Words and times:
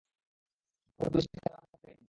চোর-পুলিশের 0.99 1.31
খেলার 1.35 1.61
মধ্যে 1.61 1.77
কে 1.77 1.87
জিতবে? 1.87 1.99